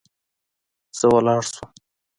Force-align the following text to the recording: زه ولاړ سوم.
زه 0.99 1.05
ولاړ 1.13 1.41
سوم. 1.53 1.69